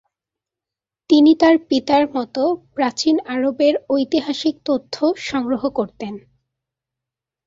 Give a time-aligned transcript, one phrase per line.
[1.09, 2.35] তিনি তার পিতার মত
[2.75, 4.95] প্রাচীন আরবের ঐতিহাসিক তথ্য
[5.29, 6.13] সংগ্রহ করতেন।